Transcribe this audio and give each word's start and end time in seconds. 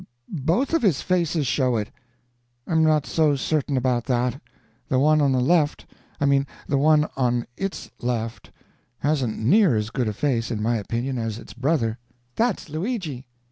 Both 0.43 0.73
of 0.73 0.81
his 0.81 1.03
faces 1.03 1.45
show 1.45 1.77
it." 1.77 1.91
"I'm 2.65 2.83
not 2.83 3.05
so 3.05 3.35
certain 3.35 3.77
about 3.77 4.05
that. 4.05 4.41
The 4.87 4.97
one 4.97 5.21
on 5.21 5.31
the 5.31 5.39
left 5.39 5.85
I 6.19 6.25
mean 6.25 6.47
the 6.67 6.79
one 6.79 7.07
on 7.15 7.45
it's 7.55 7.91
left 7.99 8.49
hasn't 9.01 9.37
near 9.37 9.75
as 9.75 9.91
good 9.91 10.07
a 10.07 10.13
face, 10.13 10.49
in 10.49 10.59
my 10.59 10.77
opinion, 10.77 11.19
as 11.19 11.37
its 11.37 11.53
brother." 11.53 11.99
"That's 12.35 12.67
Luigi." 12.67 13.27